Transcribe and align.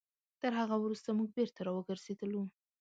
تر 0.41 0.51
هغه 0.61 0.75
وروسته 0.79 1.09
موږ 1.17 1.29
بېرته 1.37 1.59
راوګرځېدلو. 1.67 2.43